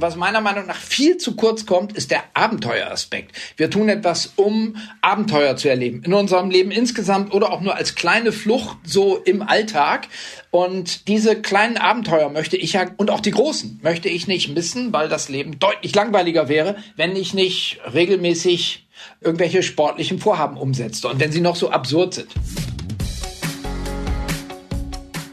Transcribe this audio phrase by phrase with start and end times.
[0.00, 3.36] Was meiner Meinung nach viel zu kurz kommt, ist der Abenteueraspekt.
[3.58, 6.02] Wir tun etwas, um Abenteuer zu erleben.
[6.04, 10.08] In unserem Leben insgesamt oder auch nur als kleine Flucht so im Alltag.
[10.50, 14.90] Und diese kleinen Abenteuer möchte ich ja, und auch die großen, möchte ich nicht missen,
[14.94, 18.86] weil das Leben deutlich langweiliger wäre, wenn ich nicht regelmäßig
[19.20, 22.28] irgendwelche sportlichen Vorhaben umsetze und wenn sie noch so absurd sind.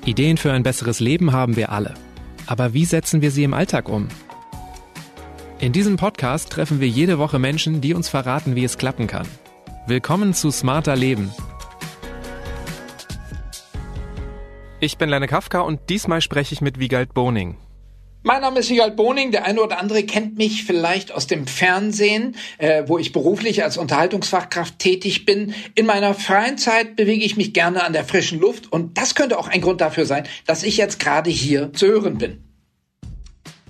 [0.06, 1.94] Ideen für ein besseres Leben haben wir alle.
[2.48, 4.10] Aber wie setzen wir sie im Alltag um?
[5.60, 9.28] In diesem Podcast treffen wir jede Woche Menschen, die uns verraten, wie es klappen kann.
[9.88, 11.34] Willkommen zu Smarter Leben.
[14.80, 17.58] Ich bin Lenne Kafka und diesmal spreche ich mit Wiegald Boning.
[18.22, 19.32] Mein Name ist Sigald Boning.
[19.32, 23.78] Der eine oder andere kennt mich vielleicht aus dem Fernsehen, äh, wo ich beruflich als
[23.78, 25.56] Unterhaltungsfachkraft tätig bin.
[25.74, 29.40] In meiner freien Zeit bewege ich mich gerne an der frischen Luft und das könnte
[29.40, 32.47] auch ein Grund dafür sein, dass ich jetzt gerade hier zu hören bin.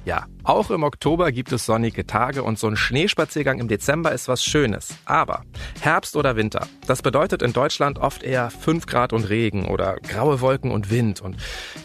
[0.07, 4.29] Ja, auch im Oktober gibt es sonnige Tage und so ein Schneespaziergang im Dezember ist
[4.29, 4.95] was Schönes.
[5.03, 5.43] Aber
[5.81, 10.39] Herbst oder Winter, das bedeutet in Deutschland oft eher 5 Grad und Regen oder graue
[10.39, 11.19] Wolken und Wind.
[11.19, 11.35] Und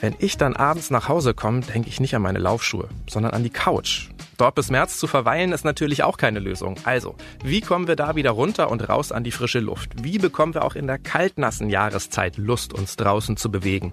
[0.01, 3.43] wenn ich dann abends nach Hause komme, denke ich nicht an meine Laufschuhe, sondern an
[3.43, 4.11] die Couch.
[4.37, 6.77] Dort bis März zu verweilen ist natürlich auch keine Lösung.
[6.85, 10.05] Also, wie kommen wir da wieder runter und raus an die frische Luft?
[10.05, 13.93] Wie bekommen wir auch in der kaltnassen Jahreszeit Lust, uns draußen zu bewegen?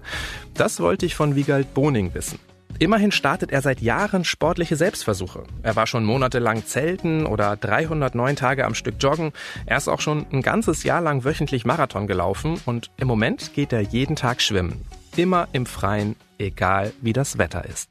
[0.54, 2.38] Das wollte ich von Wiegald Boning wissen.
[2.80, 5.44] Immerhin startet er seit Jahren sportliche Selbstversuche.
[5.62, 9.32] Er war schon monatelang zelten oder 309 Tage am Stück joggen.
[9.66, 13.74] Er ist auch schon ein ganzes Jahr lang wöchentlich Marathon gelaufen und im Moment geht
[13.74, 14.80] er jeden Tag schwimmen.
[15.14, 17.90] Immer im Freien, egal wie das Wetter ist.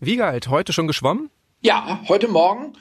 [0.00, 1.30] Wiegald, heute schon geschwommen?
[1.60, 2.72] Ja, heute Morgen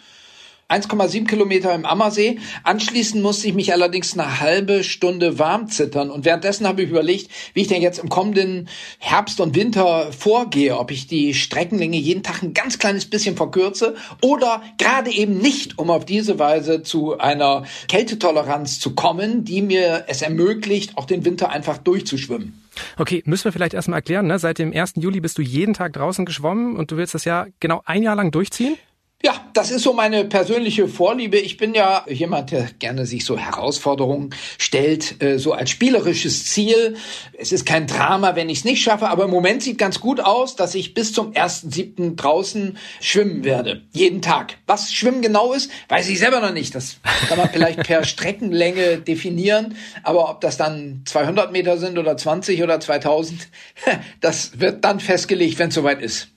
[0.69, 2.39] 1,7 Kilometer im Ammersee.
[2.63, 6.09] Anschließend musste ich mich allerdings eine halbe Stunde warm zittern.
[6.09, 8.67] Und währenddessen habe ich überlegt, wie ich denn jetzt im kommenden
[8.99, 10.77] Herbst und Winter vorgehe.
[10.77, 15.79] Ob ich die Streckenlänge jeden Tag ein ganz kleines bisschen verkürze oder gerade eben nicht,
[15.79, 21.23] um auf diese Weise zu einer Kältetoleranz zu kommen, die mir es ermöglicht, auch den
[21.23, 22.61] Winter einfach durchzuschwimmen.
[22.97, 24.37] Okay, müssen wir vielleicht erstmal erklären, ne?
[24.37, 24.95] seit dem 1.
[24.97, 28.15] Juli bist du jeden Tag draußen geschwommen und du willst das ja genau ein Jahr
[28.15, 28.77] lang durchziehen?
[29.25, 31.37] Ja, das ist so meine persönliche Vorliebe.
[31.37, 34.29] Ich bin ja jemand, der gerne sich so Herausforderungen
[34.59, 36.97] stellt, äh, so als spielerisches Ziel.
[37.35, 40.19] Es ist kein Drama, wenn ich es nicht schaffe, aber im Moment sieht ganz gut
[40.19, 42.15] aus, dass ich bis zum 1.7.
[42.15, 43.81] draußen schwimmen werde.
[43.91, 44.59] Jeden Tag.
[44.67, 46.75] Was Schwimmen genau ist, weiß ich selber noch nicht.
[46.75, 49.77] Das kann man vielleicht per Streckenlänge definieren.
[50.03, 53.47] Aber ob das dann 200 Meter sind oder 20 oder 2000,
[54.21, 56.27] das wird dann festgelegt, wenn es soweit ist.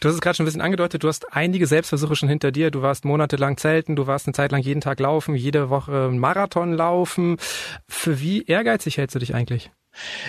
[0.00, 2.70] Du hast es gerade schon ein bisschen angedeutet, du hast einige Selbstversuche schon hinter dir.
[2.70, 6.72] Du warst monatelang zelten, du warst eine Zeit lang jeden Tag laufen, jede Woche Marathon
[6.72, 7.36] laufen.
[7.88, 9.70] Für wie ehrgeizig hältst du dich eigentlich?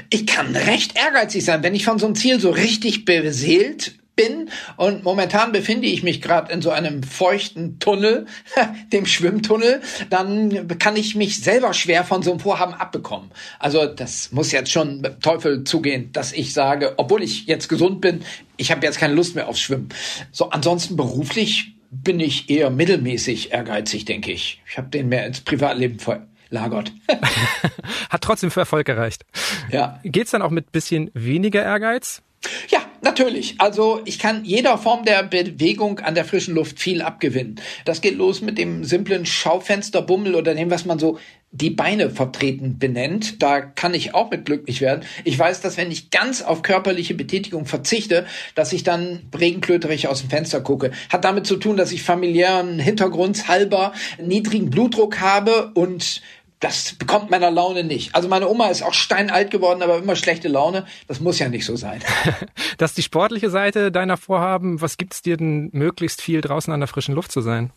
[0.10, 4.50] Ich kann recht ehrgeizig sein, wenn ich von so einem Ziel so richtig beseelt bin
[4.76, 8.26] und momentan befinde ich mich gerade in so einem feuchten Tunnel,
[8.92, 13.32] dem Schwimmtunnel, dann kann ich mich selber schwer von so einem Vorhaben abbekommen.
[13.60, 18.02] Also das muss jetzt schon mit Teufel zugehen, dass ich sage, obwohl ich jetzt gesund
[18.02, 18.24] bin,
[18.58, 19.90] ich habe jetzt keine Lust mehr aufs Schwimmen.
[20.32, 24.62] So ansonsten beruflich bin ich eher mittelmäßig ehrgeizig, denke ich.
[24.70, 26.92] Ich habe den mehr ins Privatleben verlagert.
[28.10, 29.26] Hat trotzdem für Erfolg gereicht.
[29.72, 30.00] Ja.
[30.04, 32.24] Geht's dann auch mit bisschen weniger Ehrgeiz?
[32.70, 33.56] Ja, natürlich.
[33.60, 37.60] Also ich kann jeder Form der Bewegung an der frischen Luft viel abgewinnen.
[37.86, 41.18] Das geht los mit dem simplen Schaufensterbummel oder dem, was man so
[41.52, 43.42] die Beine vertreten benennt.
[43.42, 45.06] Da kann ich auch mit glücklich werden.
[45.24, 50.22] Ich weiß, dass wenn ich ganz auf körperliche Betätigung verzichte, dass ich dann regenklöterig aus
[50.22, 50.92] dem Fenster gucke.
[51.10, 56.22] Hat damit zu tun, dass ich familiären Hintergrundshalber niedrigen Blutdruck habe und
[56.60, 58.16] das bekommt meiner Laune nicht.
[58.16, 60.86] Also meine Oma ist auch steinalt geworden, aber immer schlechte Laune.
[61.08, 62.02] Das muss ja nicht so sein.
[62.78, 64.82] das ist die sportliche Seite deiner Vorhaben.
[64.82, 67.72] Was gibt's dir denn möglichst viel draußen an der frischen Luft zu sein?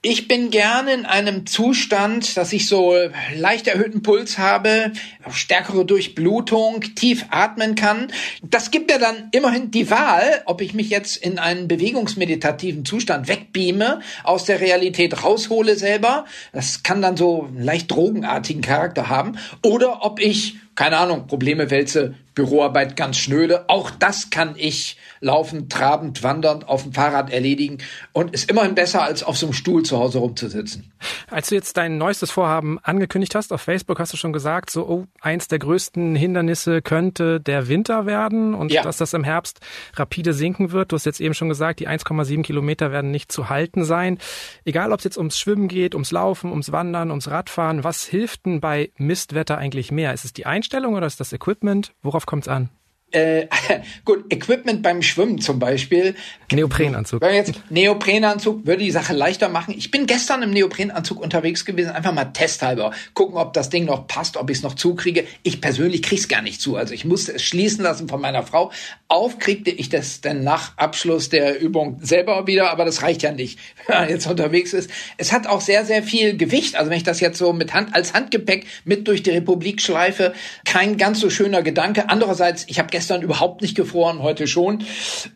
[0.00, 2.94] Ich bin gerne in einem Zustand, dass ich so
[3.34, 4.92] leicht erhöhten Puls habe,
[5.28, 8.12] stärkere Durchblutung, tief atmen kann.
[8.40, 13.26] Das gibt mir dann immerhin die Wahl, ob ich mich jetzt in einen bewegungsmeditativen Zustand
[13.26, 16.26] wegbeame, aus der Realität raushole selber.
[16.52, 19.36] Das kann dann so einen leicht drogenartigen Charakter haben.
[19.64, 23.68] Oder ob ich, keine Ahnung, Probleme wälze, Büroarbeit ganz schnöde.
[23.68, 27.78] Auch das kann ich laufend, trabend, wandernd auf dem Fahrrad erledigen
[28.12, 30.92] und ist immerhin besser, als auf so einem Stuhl zu Hause rumzusitzen.
[31.28, 34.86] Als du jetzt dein neuestes Vorhaben angekündigt hast auf Facebook, hast du schon gesagt, so
[34.86, 38.82] oh, eins der größten Hindernisse könnte der Winter werden und ja.
[38.82, 39.58] dass das im Herbst
[39.94, 40.92] rapide sinken wird.
[40.92, 44.18] Du hast jetzt eben schon gesagt, die 1,7 Kilometer werden nicht zu halten sein.
[44.64, 48.46] Egal, ob es jetzt ums Schwimmen geht, ums Laufen, ums Wandern, ums Radfahren, was hilft
[48.46, 50.14] denn bei Mistwetter eigentlich mehr?
[50.14, 51.94] Ist es die Einstellung oder ist das Equipment?
[52.02, 52.70] Worauf kommt es an?
[53.10, 53.46] Äh,
[54.04, 56.14] gut, Equipment beim Schwimmen zum Beispiel.
[56.52, 57.22] Neoprenanzug.
[57.22, 59.74] Wenn jetzt Neoprenanzug würde die Sache leichter machen.
[59.76, 62.92] Ich bin gestern im Neoprenanzug unterwegs gewesen, einfach mal testhalber.
[63.14, 65.24] Gucken, ob das Ding noch passt, ob ich es noch zukriege.
[65.42, 66.76] Ich persönlich krieg's gar nicht zu.
[66.76, 68.72] Also ich musste es schließen lassen von meiner Frau.
[69.08, 73.58] Aufkriegte ich das dann nach Abschluss der Übung selber wieder, aber das reicht ja nicht,
[73.86, 74.90] wenn man jetzt unterwegs ist.
[75.16, 76.76] Es hat auch sehr, sehr viel Gewicht.
[76.76, 80.34] Also wenn ich das jetzt so mit Hand, als Handgepäck mit durch die Republik schleife,
[80.66, 82.10] kein ganz so schöner Gedanke.
[82.10, 84.82] Andererseits, ich habe gestern überhaupt nicht gefroren, heute schon.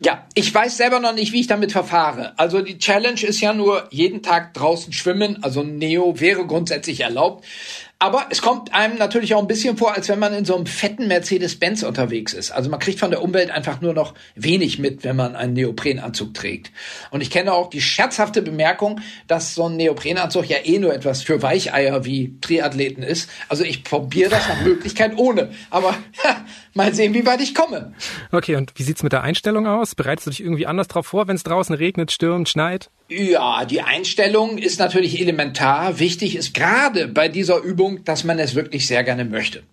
[0.03, 2.37] Ja, ich weiß selber noch nicht, wie ich damit verfahre.
[2.37, 5.41] Also die Challenge ist ja nur jeden Tag draußen schwimmen.
[5.43, 7.45] Also Neo wäre grundsätzlich erlaubt.
[8.03, 10.65] Aber es kommt einem natürlich auch ein bisschen vor, als wenn man in so einem
[10.65, 12.51] fetten Mercedes-Benz unterwegs ist.
[12.51, 16.33] Also man kriegt von der Umwelt einfach nur noch wenig mit, wenn man einen Neoprenanzug
[16.33, 16.73] trägt.
[17.11, 21.21] Und ich kenne auch die scherzhafte Bemerkung, dass so ein Neoprenanzug ja eh nur etwas
[21.23, 23.29] für Weicheier wie Triathleten ist.
[23.47, 25.51] Also ich probiere das nach Möglichkeit ohne.
[25.69, 25.95] Aber
[26.73, 27.93] mal sehen, wie weit ich komme.
[28.31, 29.95] Okay, und wie sieht's mit der Einstellung aus?
[29.95, 32.89] Bereitest du dich irgendwie anders drauf vor, wenn es draußen regnet, stürmt, schneit?
[33.09, 35.99] Ja, die Einstellung ist natürlich elementar.
[35.99, 39.63] Wichtig ist gerade bei dieser Übung, dass man es wirklich sehr gerne möchte.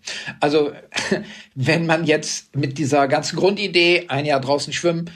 [0.41, 0.73] Also,
[1.55, 5.11] wenn man jetzt mit dieser ganzen Grundidee, ein Jahr draußen schwimmen,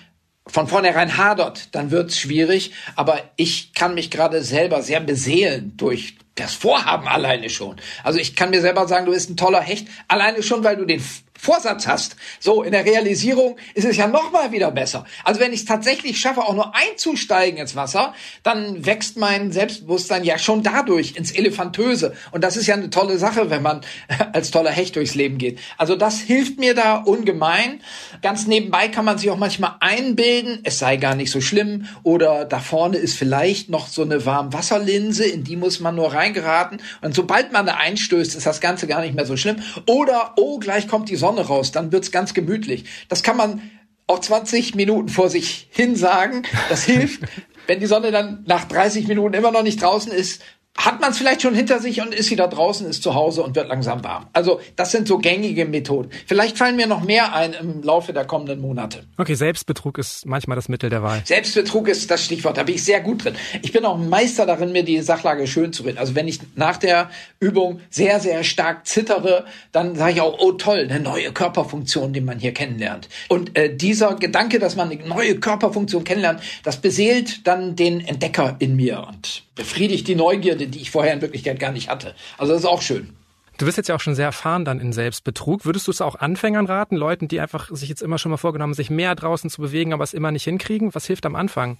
[0.46, 2.72] von vornherein hadert, dann wird's schwierig.
[2.96, 7.76] Aber ich kann mich gerade selber sehr beseelen durch das Vorhaben alleine schon.
[8.02, 10.84] Also ich kann mir selber sagen, du bist ein toller Hecht, alleine schon, weil du
[10.84, 11.02] den
[11.44, 12.16] Vorsatz hast.
[12.40, 15.04] So, in der Realisierung ist es ja noch mal wieder besser.
[15.24, 20.24] Also wenn ich es tatsächlich schaffe, auch nur einzusteigen ins Wasser, dann wächst mein Selbstbewusstsein
[20.24, 22.14] ja schon dadurch ins Elefantöse.
[22.32, 23.82] Und das ist ja eine tolle Sache, wenn man
[24.32, 25.58] als toller Hecht durchs Leben geht.
[25.76, 27.82] Also das hilft mir da ungemein.
[28.22, 31.86] Ganz nebenbei kann man sich auch manchmal einbilden, es sei gar nicht so schlimm.
[32.04, 36.80] Oder da vorne ist vielleicht noch so eine Warmwasserlinse, in die muss man nur reingeraten.
[37.02, 39.56] Und sobald man da einstößt, ist das Ganze gar nicht mehr so schlimm.
[39.86, 42.84] Oder, oh, gleich kommt die Sonne Sonne raus, dann wird's ganz gemütlich.
[43.08, 43.70] Das kann man
[44.06, 46.42] auch 20 Minuten vor sich hin sagen.
[46.68, 47.22] Das hilft.
[47.66, 50.42] Wenn die Sonne dann nach 30 Minuten immer noch nicht draußen ist,
[50.76, 53.54] hat man es vielleicht schon hinter sich und ist wieder draußen, ist zu Hause und
[53.54, 54.26] wird langsam warm.
[54.32, 56.10] Also das sind so gängige Methoden.
[56.26, 59.04] Vielleicht fallen mir noch mehr ein im Laufe der kommenden Monate.
[59.16, 61.22] Okay, Selbstbetrug ist manchmal das Mittel der Wahl.
[61.24, 63.34] Selbstbetrug ist das Stichwort, da bin ich sehr gut drin.
[63.62, 65.98] Ich bin auch Meister darin, mir die Sachlage schön zu reden.
[65.98, 70.52] Also wenn ich nach der Übung sehr, sehr stark zittere, dann sage ich auch, oh
[70.52, 73.08] toll, eine neue Körperfunktion, die man hier kennenlernt.
[73.28, 78.56] Und äh, dieser Gedanke, dass man eine neue Körperfunktion kennenlernt, das beseelt dann den Entdecker
[78.58, 82.14] in mir und befriedigt die Neugierde, die ich vorher in Wirklichkeit gar nicht hatte.
[82.38, 83.14] Also das ist auch schön.
[83.56, 85.64] Du bist jetzt ja auch schon sehr erfahren dann in Selbstbetrug.
[85.64, 88.74] Würdest du es auch Anfängern raten, Leuten, die einfach sich jetzt immer schon mal vorgenommen,
[88.74, 90.92] sich mehr draußen zu bewegen, aber es immer nicht hinkriegen?
[90.92, 91.78] Was hilft am Anfang?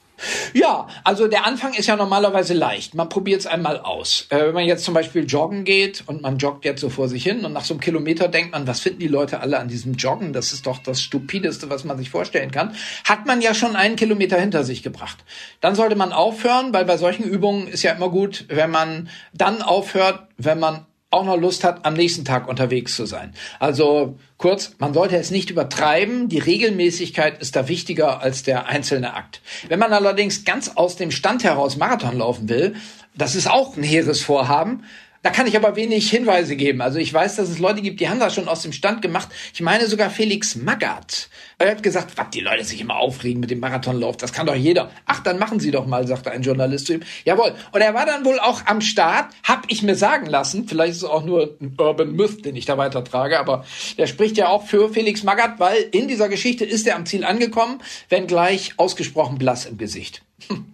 [0.53, 2.95] Ja, also der Anfang ist ja normalerweise leicht.
[2.95, 4.27] Man probiert es einmal aus.
[4.31, 7.25] Äh, wenn man jetzt zum Beispiel joggen geht und man joggt jetzt so vor sich
[7.25, 9.95] hin und nach so einem Kilometer denkt man, was finden die Leute alle an diesem
[9.95, 10.33] Joggen?
[10.33, 12.77] Das ist doch das Stupideste, was man sich vorstellen kann.
[13.03, 15.25] Hat man ja schon einen Kilometer hinter sich gebracht.
[15.61, 19.61] Dann sollte man aufhören, weil bei solchen Übungen ist ja immer gut, wenn man dann
[19.61, 23.33] aufhört, wenn man auch noch Lust hat, am nächsten Tag unterwegs zu sein.
[23.59, 26.29] Also kurz, man sollte es nicht übertreiben.
[26.29, 29.41] Die Regelmäßigkeit ist da wichtiger als der einzelne Akt.
[29.69, 32.75] Wenn man allerdings ganz aus dem Stand heraus Marathon laufen will,
[33.17, 34.85] das ist auch ein hehres Vorhaben,
[35.25, 36.83] da kann ich aber wenig Hinweise geben.
[36.83, 39.31] Also ich weiß, dass es Leute gibt, die haben das schon aus dem Stand gemacht.
[39.55, 41.31] Ich meine sogar Felix Magath.
[41.57, 44.55] Er hat gesagt, was die Leute sich immer aufregen mit dem Marathonlauf, das kann doch
[44.55, 44.91] jeder.
[45.07, 47.01] Ach, dann machen Sie doch mal, sagte ein Journalist zu ihm.
[47.25, 47.55] Jawohl.
[47.73, 50.69] Und er war dann wohl auch am Start, hab ich mir sagen lassen.
[50.69, 53.65] Vielleicht ist es auch nur ein Urban Myth, den ich da weitertrage, aber
[53.97, 57.25] der spricht ja auch für Felix Magath, weil in dieser Geschichte ist er am Ziel
[57.25, 60.21] angekommen, wenn gleich ausgesprochen blass im Gesicht.
[60.49, 60.74] Hm.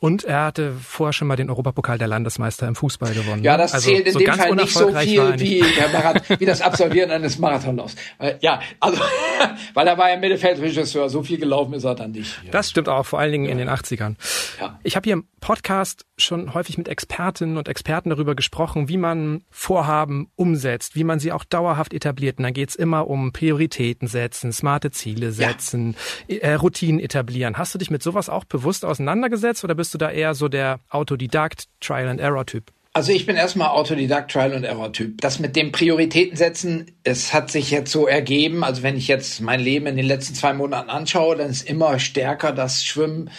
[0.00, 3.42] Und er hatte vorher schon mal den Europapokal der Landesmeister im Fußball gewonnen.
[3.42, 6.44] Ja, das also zählt in so dem Fall nicht so viel wie, der Marathon, wie
[6.44, 7.96] das Absolvieren eines Marathonlaufs.
[8.18, 9.00] Äh, ja, also,
[9.74, 12.42] weil er war ja Mittelfeldregisseur, so viel gelaufen ist er dann nicht.
[12.44, 12.50] Ja.
[12.50, 13.52] Das stimmt auch, vor allen Dingen ja.
[13.52, 14.16] in den 80ern.
[14.60, 14.78] Ja.
[14.82, 19.42] Ich habe hier im Podcast schon häufig mit Expertinnen und Experten darüber gesprochen, wie man
[19.50, 22.38] Vorhaben umsetzt, wie man sie auch dauerhaft etabliert.
[22.38, 25.96] Und dann geht's immer um Prioritäten setzen, smarte Ziele setzen,
[26.28, 27.58] äh, Routinen etablieren.
[27.58, 29.63] Hast du dich mit sowas auch bewusst auseinandergesetzt?
[29.64, 32.70] Oder bist du da eher so der Autodidakt, Trial-and-Error-Typ?
[32.96, 35.20] Also ich bin erstmal Autodidakt, Trial and Error Typ.
[35.20, 38.62] Das mit dem Prioritäten setzen, es hat sich jetzt so ergeben.
[38.62, 41.98] Also wenn ich jetzt mein Leben in den letzten zwei Monaten anschaue, dann ist immer
[41.98, 43.30] stärker das Schwimmen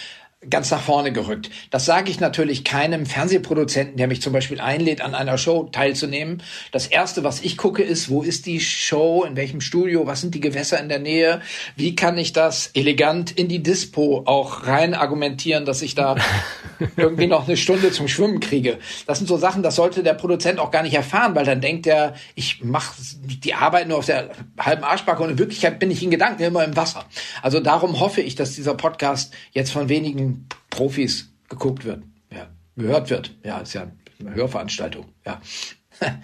[0.50, 1.50] ganz nach vorne gerückt.
[1.70, 6.42] Das sage ich natürlich keinem Fernsehproduzenten, der mich zum Beispiel einlädt, an einer Show teilzunehmen.
[6.72, 10.36] Das erste, was ich gucke, ist, wo ist die Show, in welchem Studio, was sind
[10.36, 11.42] die Gewässer in der Nähe,
[11.76, 16.16] wie kann ich das elegant in die Dispo auch rein argumentieren, dass ich da
[16.98, 18.80] irgendwie noch eine Stunde zum Schwimmen kriege.
[19.08, 21.88] Das sind so Sachen, das sollte der Produzent auch gar nicht erfahren, weil dann denkt
[21.88, 26.04] er, ich mache die Arbeit nur auf der halben Arschbacke und in Wirklichkeit bin ich
[26.04, 27.06] in Gedanken immer im Wasser.
[27.42, 30.35] Also darum hoffe ich, dass dieser Podcast jetzt von wenigen
[30.70, 33.36] Profis geguckt wird, ja, gehört wird.
[33.44, 35.42] Ja, ist ja eine Hörveranstaltung, ja.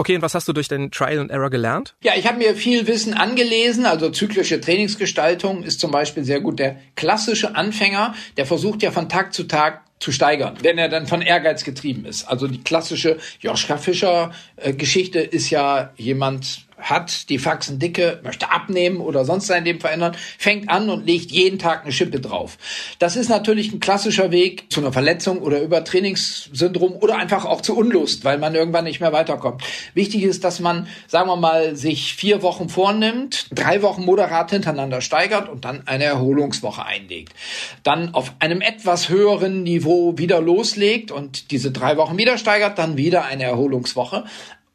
[0.00, 1.96] Okay, und was hast du durch den Trial and Error gelernt?
[2.04, 3.84] Ja, ich habe mir viel Wissen angelesen.
[3.84, 6.60] Also zyklische Trainingsgestaltung ist zum Beispiel sehr gut.
[6.60, 11.08] Der klassische Anfänger, der versucht ja von Tag zu Tag zu steigern, wenn er dann
[11.08, 12.28] von Ehrgeiz getrieben ist.
[12.28, 18.50] Also die klassische Joschka Fischer äh, Geschichte ist ja jemand, hat die Faxen dicke, möchte
[18.50, 22.56] abnehmen oder sonst sein Leben verändern, fängt an und legt jeden Tag eine Schippe drauf.
[22.98, 27.76] Das ist natürlich ein klassischer Weg zu einer Verletzung oder Übertrainingssyndrom oder einfach auch zu
[27.76, 29.62] Unlust, weil man irgendwann nicht mehr weiterkommt.
[29.94, 35.00] Wichtig ist, dass man, sagen wir mal, sich vier Wochen vornimmt, drei Wochen moderat hintereinander
[35.00, 37.32] steigert und dann eine Erholungswoche einlegt.
[37.82, 42.96] Dann auf einem etwas höheren Niveau wieder loslegt und diese drei Wochen wieder steigert, dann
[42.96, 44.24] wieder eine Erholungswoche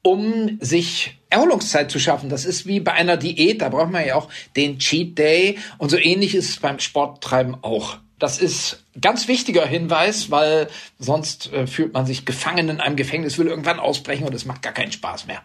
[0.03, 2.29] um sich Erholungszeit zu schaffen.
[2.29, 5.89] Das ist wie bei einer Diät, da braucht man ja auch den Cheat Day und
[5.89, 7.97] so ähnlich ist es beim Sporttreiben auch.
[8.19, 10.69] Das ist ganz wichtiger Hinweis, weil
[10.99, 14.61] sonst äh, fühlt man sich gefangen in einem Gefängnis, will irgendwann ausbrechen und es macht
[14.61, 15.41] gar keinen Spaß mehr.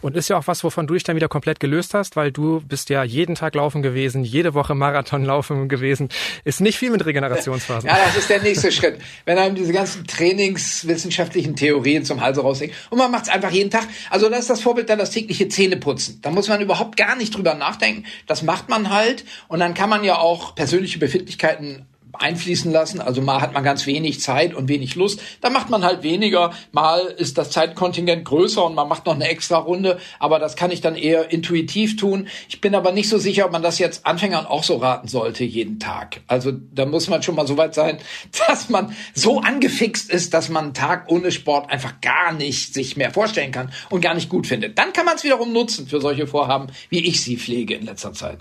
[0.00, 2.60] Und ist ja auch was, wovon du dich dann wieder komplett gelöst hast, weil du
[2.60, 6.08] bist ja jeden Tag laufen gewesen, jede Woche Marathon laufen gewesen.
[6.44, 7.88] Ist nicht viel mit Regenerationsphasen.
[7.94, 8.98] Ja, das ist der nächste Schritt.
[9.24, 13.70] Wenn einem diese ganzen trainingswissenschaftlichen Theorien zum Hals raushängen und man macht es einfach jeden
[13.70, 13.86] Tag.
[14.10, 16.20] Also das ist das Vorbild dann das tägliche Zähneputzen.
[16.22, 18.04] Da muss man überhaupt gar nicht drüber nachdenken.
[18.26, 23.00] Das macht man halt und dann kann man ja auch persönliche Befindlichkeiten einfließen lassen.
[23.00, 25.20] Also mal hat man ganz wenig Zeit und wenig Lust.
[25.40, 26.52] Da macht man halt weniger.
[26.72, 29.98] Mal ist das Zeitkontingent größer und man macht noch eine extra Runde.
[30.18, 32.28] Aber das kann ich dann eher intuitiv tun.
[32.48, 35.44] Ich bin aber nicht so sicher, ob man das jetzt Anfängern auch so raten sollte
[35.44, 36.20] jeden Tag.
[36.26, 37.98] Also da muss man schon mal so weit sein,
[38.48, 42.96] dass man so angefixt ist, dass man einen Tag ohne Sport einfach gar nicht sich
[42.96, 44.78] mehr vorstellen kann und gar nicht gut findet.
[44.78, 48.12] Dann kann man es wiederum nutzen für solche Vorhaben, wie ich sie pflege in letzter
[48.12, 48.38] Zeit.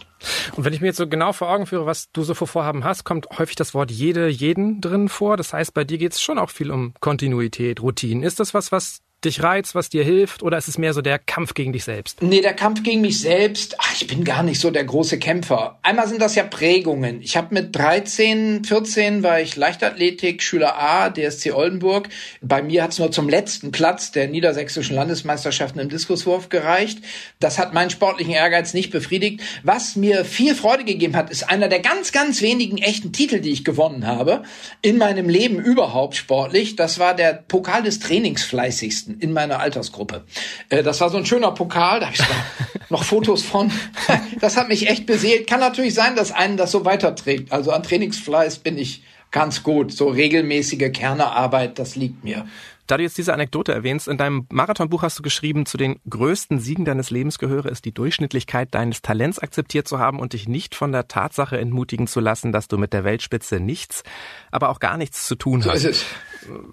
[0.55, 2.83] Und wenn ich mir jetzt so genau vor Augen führe, was du so für Vorhaben
[2.83, 5.37] hast, kommt häufig das Wort jede, jeden drin vor.
[5.37, 8.23] Das heißt, bei dir geht es schon auch viel um Kontinuität, Routinen.
[8.23, 10.43] Ist das was, was dich reizt, was dir hilft?
[10.43, 12.21] Oder ist es mehr so der Kampf gegen dich selbst?
[12.21, 15.79] Nee, der Kampf gegen mich selbst, ach, ich bin gar nicht so der große Kämpfer.
[15.81, 17.21] Einmal sind das ja Prägungen.
[17.21, 22.09] Ich habe mit 13, 14 war ich Leichtathletik, Schüler A, DSC Oldenburg.
[22.41, 26.99] Bei mir hat es nur zum letzten Platz der niedersächsischen Landesmeisterschaften im Diskuswurf gereicht.
[27.39, 29.41] Das hat meinen sportlichen Ehrgeiz nicht befriedigt.
[29.63, 33.51] Was mir viel Freude gegeben hat, ist einer der ganz, ganz wenigen echten Titel, die
[33.51, 34.43] ich gewonnen habe
[34.81, 36.75] in meinem Leben überhaupt sportlich.
[36.75, 40.23] Das war der Pokal des Trainingsfleißigsten in meiner Altersgruppe.
[40.69, 42.23] Äh, das war so ein schöner Pokal, da habe ich
[42.89, 43.71] noch Fotos von.
[44.39, 45.47] das hat mich echt beseelt.
[45.47, 47.51] Kann natürlich sein, dass einen das so weiterträgt.
[47.51, 49.91] Also an Trainingsfleiß bin ich ganz gut.
[49.91, 52.45] So regelmäßige Kernerarbeit, das liegt mir.
[52.87, 56.59] Da du jetzt diese Anekdote erwähnst, in deinem Marathonbuch hast du geschrieben, zu den größten
[56.59, 60.75] Siegen deines Lebens gehöre es, die Durchschnittlichkeit deines Talents akzeptiert zu haben und dich nicht
[60.75, 64.03] von der Tatsache entmutigen zu lassen, dass du mit der Weltspitze nichts,
[64.51, 65.81] aber auch gar nichts zu tun hast.
[65.81, 66.05] So ist es.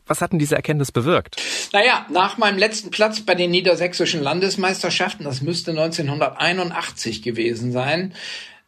[0.06, 1.40] Was hat denn diese Erkenntnis bewirkt?
[1.72, 8.14] Naja, nach meinem letzten Platz bei den niedersächsischen Landesmeisterschaften, das müsste 1981 gewesen sein,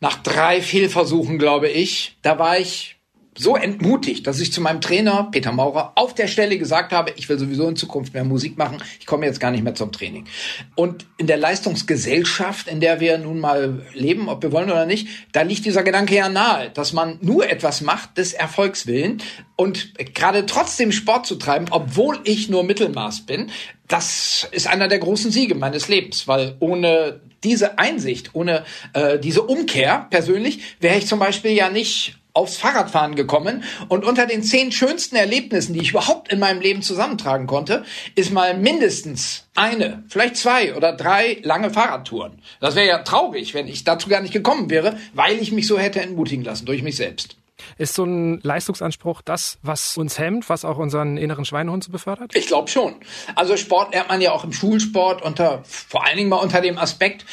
[0.00, 2.96] nach drei Fehlversuchen, glaube ich, da war ich
[3.36, 7.28] so entmutigt, dass ich zu meinem Trainer Peter Maurer auf der Stelle gesagt habe, ich
[7.28, 10.26] will sowieso in Zukunft mehr Musik machen, ich komme jetzt gar nicht mehr zum Training.
[10.74, 15.08] Und in der Leistungsgesellschaft, in der wir nun mal leben, ob wir wollen oder nicht,
[15.32, 19.22] da liegt dieser Gedanke ja nahe, dass man nur etwas macht des Erfolgs willen
[19.56, 23.50] und gerade trotzdem Sport zu treiben, obwohl ich nur Mittelmaß bin,
[23.88, 29.42] das ist einer der großen Siege meines Lebens, weil ohne diese Einsicht, ohne äh, diese
[29.42, 34.72] Umkehr persönlich, wäre ich zum Beispiel ja nicht aufs Fahrradfahren gekommen und unter den zehn
[34.72, 37.84] schönsten Erlebnissen, die ich überhaupt in meinem Leben zusammentragen konnte,
[38.14, 42.40] ist mal mindestens eine, vielleicht zwei oder drei lange Fahrradtouren.
[42.60, 45.78] Das wäre ja traurig, wenn ich dazu gar nicht gekommen wäre, weil ich mich so
[45.78, 47.36] hätte entmutigen lassen durch mich selbst.
[47.78, 52.34] Ist so ein Leistungsanspruch das, was uns hemmt, was auch unseren inneren Schweinehund so befördert?
[52.34, 52.96] Ich glaube schon.
[53.34, 56.78] Also Sport lernt man ja auch im Schulsport unter, vor allen Dingen mal unter dem
[56.78, 57.24] Aspekt,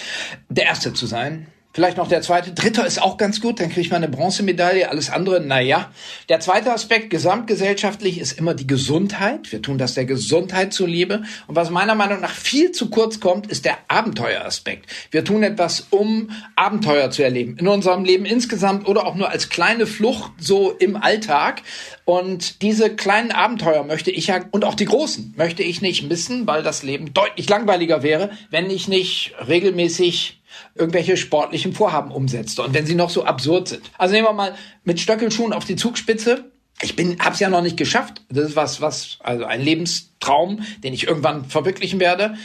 [0.49, 1.47] der Erste zu sein,
[1.79, 2.51] Vielleicht noch der zweite.
[2.51, 4.89] Dritter ist auch ganz gut, dann kriegt man eine Bronzemedaille.
[4.89, 5.93] Alles andere, naja.
[6.27, 9.49] Der zweite Aspekt, gesamtgesellschaftlich, ist immer die Gesundheit.
[9.53, 11.23] Wir tun das der Gesundheit zuliebe.
[11.47, 14.87] Und was meiner Meinung nach viel zu kurz kommt, ist der Abenteueraspekt.
[15.11, 17.55] Wir tun etwas, um Abenteuer zu erleben.
[17.57, 21.61] In unserem Leben insgesamt oder auch nur als kleine Flucht so im Alltag.
[22.03, 26.45] Und diese kleinen Abenteuer möchte ich ja, und auch die großen, möchte ich nicht missen,
[26.45, 30.38] weil das Leben deutlich langweiliger wäre, wenn ich nicht regelmäßig
[30.75, 33.91] irgendwelche sportlichen Vorhaben umsetzte und wenn sie noch so absurd sind.
[33.97, 36.45] Also nehmen wir mal mit Stöckelschuhen auf die Zugspitze.
[36.81, 38.21] Ich bin, hab's ja noch nicht geschafft.
[38.29, 42.35] Das ist was, was, also ein Lebenstraum, den ich irgendwann verwirklichen werde.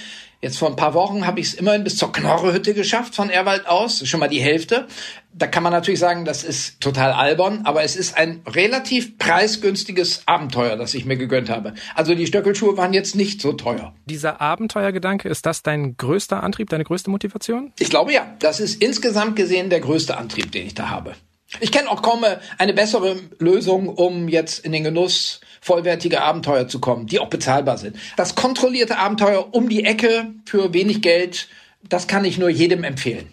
[0.44, 3.66] Jetzt vor ein paar Wochen habe ich es immerhin bis zur Knorrehütte geschafft von Erwald
[3.66, 4.86] aus, schon mal die Hälfte.
[5.32, 10.24] Da kann man natürlich sagen, das ist total albern, aber es ist ein relativ preisgünstiges
[10.26, 11.72] Abenteuer, das ich mir gegönnt habe.
[11.94, 13.94] Also die Stöckelschuhe waren jetzt nicht so teuer.
[14.04, 17.72] Dieser Abenteuergedanke, ist das dein größter Antrieb, deine größte Motivation?
[17.78, 21.14] Ich glaube ja, das ist insgesamt gesehen der größte Antrieb, den ich da habe.
[21.60, 22.24] Ich kenne auch kaum
[22.58, 27.78] eine bessere Lösung, um jetzt in den Genuss vollwertige Abenteuer zu kommen, die auch bezahlbar
[27.78, 27.96] sind.
[28.16, 31.48] Das kontrollierte Abenteuer um die Ecke für wenig Geld,
[31.88, 33.28] das kann ich nur jedem empfehlen.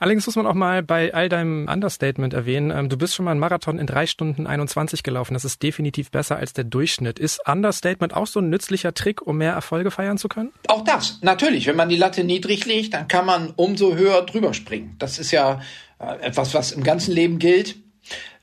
[0.00, 3.30] Allerdings muss man auch mal bei all deinem Understatement erwähnen, ähm, du bist schon mal
[3.30, 5.34] einen Marathon in drei Stunden 21 gelaufen.
[5.34, 7.20] Das ist definitiv besser als der Durchschnitt.
[7.20, 10.52] Ist Understatement auch so ein nützlicher Trick, um mehr Erfolge feiern zu können?
[10.66, 11.66] Auch das, natürlich.
[11.68, 14.96] Wenn man die Latte niedrig legt, dann kann man umso höher drüber springen.
[14.98, 15.60] Das ist ja
[15.93, 17.76] äh, etwas, was im ganzen Leben gilt.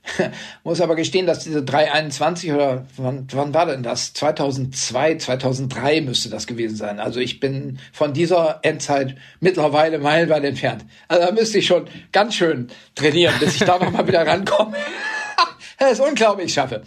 [0.64, 4.12] Muss aber gestehen, dass diese 321 oder wann, wann war denn das?
[4.14, 6.98] 2002, 2003 müsste das gewesen sein.
[6.98, 10.84] Also ich bin von dieser Endzeit mittlerweile meilenweit entfernt.
[11.08, 14.76] Also da müsste ich schon ganz schön trainieren, bis ich da nochmal wieder rankomme.
[15.78, 16.82] das ist unglaublich, ich schaffe.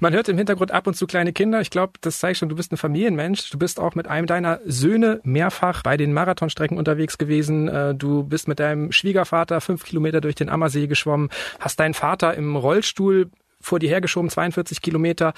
[0.00, 1.60] Man hört im Hintergrund ab und zu kleine Kinder.
[1.60, 3.50] Ich glaube, das zeigt schon, du bist ein Familienmensch.
[3.50, 7.68] Du bist auch mit einem deiner Söhne mehrfach bei den Marathonstrecken unterwegs gewesen.
[7.68, 12.34] Äh, du bist mit deinem Schwiegervater fünf Kilometer durch den Ammersee geschwommen, hast deinen Vater
[12.34, 15.34] im Rollstuhl vor dir hergeschoben, 42 Kilometer.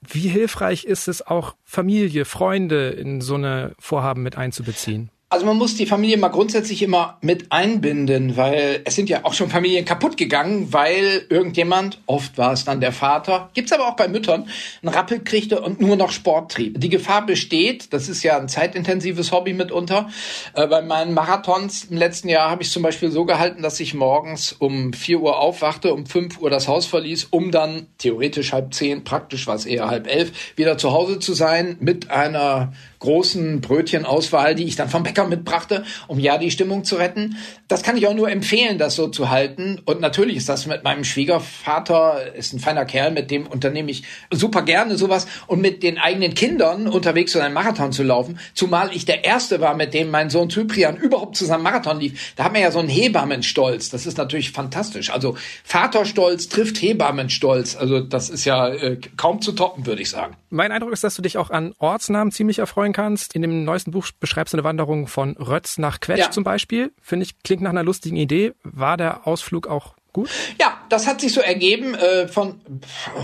[0.00, 5.11] Wie hilfreich ist es auch Familie, Freunde in so eine Vorhaben mit einzubeziehen?
[5.32, 9.32] Also man muss die Familie mal grundsätzlich immer mit einbinden, weil es sind ja auch
[9.32, 13.96] schon Familien kaputt gegangen, weil irgendjemand, oft war es dann der Vater, gibt's aber auch
[13.96, 14.46] bei Müttern,
[14.82, 16.78] einen Rappel kriegte und nur noch Sport trieb.
[16.78, 20.10] Die Gefahr besteht, das ist ja ein zeitintensives Hobby mitunter.
[20.52, 23.94] Äh, bei meinen Marathons im letzten Jahr habe ich zum Beispiel so gehalten, dass ich
[23.94, 28.74] morgens um 4 Uhr aufwachte, um 5 Uhr das Haus verließ, um dann theoretisch halb
[28.74, 33.60] zehn, praktisch war es eher halb elf, wieder zu Hause zu sein mit einer großen
[33.60, 37.36] Brötchenauswahl, die ich dann vom Bäcker mitbrachte, um ja die Stimmung zu retten.
[37.66, 39.80] Das kann ich auch nur empfehlen, das so zu halten.
[39.84, 44.04] Und natürlich ist das mit meinem Schwiegervater, ist ein feiner Kerl, mit dem unternehme ich
[44.30, 45.26] super gerne sowas.
[45.48, 49.60] Und mit den eigenen Kindern unterwegs so einen Marathon zu laufen, zumal ich der Erste
[49.60, 52.34] war, mit dem mein Sohn Cyprian überhaupt zusammen Marathon lief.
[52.36, 53.90] Da haben wir ja so einen Hebammenstolz.
[53.90, 55.10] Das ist natürlich fantastisch.
[55.10, 57.74] Also Vaterstolz trifft Hebammenstolz.
[57.74, 60.36] Also das ist ja äh, kaum zu toppen, würde ich sagen.
[60.50, 63.34] Mein Eindruck ist, dass du dich auch an Ortsnamen ziemlich erfreuen kannst.
[63.34, 66.30] In dem neuesten Buch beschreibst du eine Wanderung von Rötz nach Quetsch ja.
[66.30, 66.92] zum Beispiel.
[67.00, 68.52] Finde ich, klingt nach einer lustigen Idee.
[68.62, 70.28] War der Ausflug auch Gut.
[70.60, 72.60] Ja, das hat sich so ergeben äh, von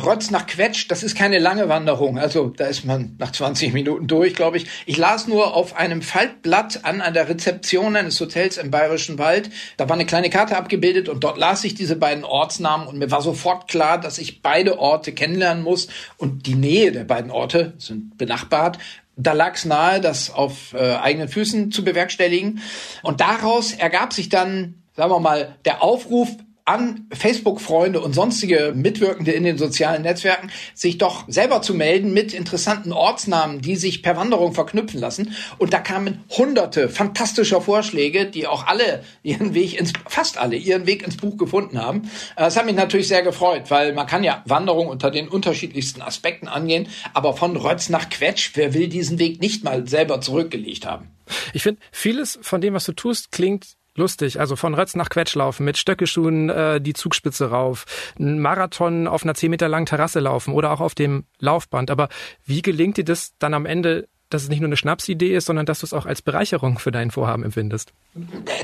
[0.07, 0.87] Rotz nach Quetsch.
[0.89, 2.19] Das ist keine lange Wanderung.
[2.19, 4.67] Also da ist man nach 20 Minuten durch, glaube ich.
[4.87, 9.51] Ich las nur auf einem Faltblatt an an der Rezeption eines Hotels im Bayerischen Wald.
[9.77, 13.11] Da war eine kleine Karte abgebildet und dort las ich diese beiden Ortsnamen und mir
[13.11, 17.75] war sofort klar, dass ich beide Orte kennenlernen muss und die Nähe der beiden Orte
[17.77, 18.79] sind benachbart
[19.19, 22.61] da lag es nahe, das auf äh, eigenen Füßen zu bewerkstelligen.
[23.03, 26.29] Und daraus ergab sich dann, sagen wir mal, der Aufruf,
[26.69, 32.35] an Facebook-Freunde und sonstige Mitwirkende in den sozialen Netzwerken, sich doch selber zu melden mit
[32.35, 35.35] interessanten Ortsnamen, die sich per Wanderung verknüpfen lassen.
[35.57, 40.87] Und da kamen hunderte fantastischer Vorschläge, die auch alle ihren Weg ins, fast alle ihren
[40.87, 42.11] Weg ins Buch gefunden haben.
[42.37, 46.03] Äh, das hat mich natürlich sehr gefreut, weil man kann ja Wanderung unter den unterschiedlichsten
[46.03, 50.85] Aspekten angehen, aber von Rötz nach Quetsch, wer will diesen Weg nicht mal selber zurückgelegt
[50.85, 51.09] haben?
[51.55, 54.41] Ich finde, vieles von dem, was du tust, klingt lustig.
[54.41, 57.85] Also von Rötz nach Quetsch laufen, mit Stöckeschuhen äh, die Zugspitze rauf,
[58.19, 61.91] einen Marathon auf einer zehn Meter langen Terrasse laufen oder auch auf dem Laufband.
[61.91, 62.09] Aber
[62.45, 65.65] wie gelingt dir das dann am Ende, dass es nicht nur eine Schnapsidee ist, sondern
[65.65, 67.93] dass du es auch als Bereicherung für dein Vorhaben empfindest?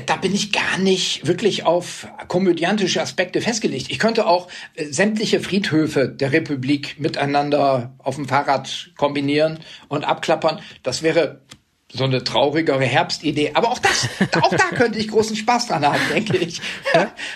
[0.05, 3.89] Da bin ich gar nicht wirklich auf komödiantische Aspekte festgelegt.
[3.89, 10.59] Ich könnte auch äh, sämtliche Friedhöfe der Republik miteinander auf dem Fahrrad kombinieren und abklappern.
[10.83, 11.41] Das wäre
[11.95, 13.51] so eine traurigere Herbstidee.
[13.53, 14.07] Aber auch das,
[14.41, 16.61] auch da könnte ich großen Spaß dran haben, denke ich.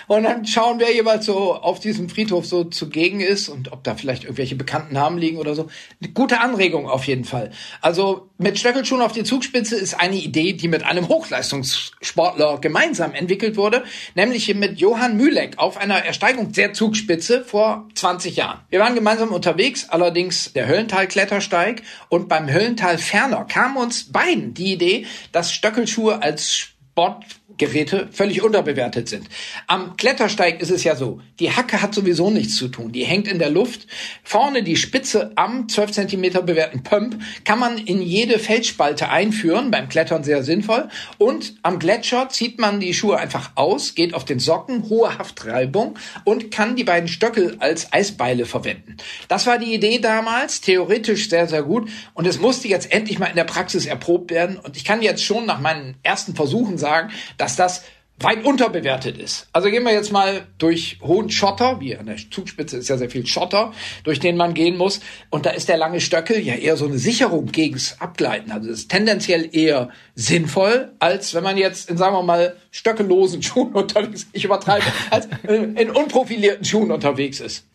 [0.06, 3.94] Und dann schauen, wer jeweils so auf diesem Friedhof so zugegen ist und ob da
[3.94, 5.68] vielleicht irgendwelche bekannten Namen liegen oder so.
[6.02, 7.50] Eine gute Anregung auf jeden Fall.
[7.80, 13.56] Also mit Stöckelschuhen auf die Zugspitze ist eine Idee, die mit einem Hochleistungssportler gemeinsam entwickelt
[13.56, 18.60] wurde, nämlich mit Johann Mühleck auf einer Ersteigung der Zugspitze vor 20 Jahren.
[18.68, 24.72] Wir waren gemeinsam unterwegs, allerdings der Höllental-Klettersteig und beim Höllental Ferner kam uns beiden die
[24.72, 27.24] Idee, dass Stöckelschuhe als Sport
[27.58, 29.28] Geräte völlig unterbewertet sind.
[29.66, 32.92] Am Klettersteig ist es ja so, die Hacke hat sowieso nichts zu tun.
[32.92, 33.86] Die hängt in der Luft.
[34.22, 39.88] Vorne die Spitze am 12 Zentimeter bewährten Pump kann man in jede Felsspalte einführen, beim
[39.88, 40.88] Klettern sehr sinnvoll.
[41.18, 45.98] Und am Gletscher zieht man die Schuhe einfach aus, geht auf den Socken, hohe Haftreibung
[46.24, 48.96] und kann die beiden Stöckel als Eisbeile verwenden.
[49.28, 51.90] Das war die Idee damals, theoretisch sehr, sehr gut.
[52.14, 54.58] Und es musste jetzt endlich mal in der Praxis erprobt werden.
[54.58, 57.10] Und ich kann jetzt schon nach meinen ersten Versuchen sagen,
[57.40, 57.82] dass das
[58.22, 59.48] weit unterbewertet ist.
[59.52, 63.08] Also gehen wir jetzt mal durch hohen Schotter, wie an der Zugspitze ist ja sehr
[63.08, 63.72] viel Schotter,
[64.04, 65.00] durch den man gehen muss.
[65.30, 68.52] Und da ist der lange Stöckel ja eher so eine Sicherung gegens Abgleiten.
[68.52, 73.42] Also das ist tendenziell eher sinnvoll, als wenn man jetzt in, sagen wir mal, stöckellosen
[73.50, 77.66] Schuhen unterwegs, ich übertreibe, als in unprofilierten Schuhen unterwegs ist.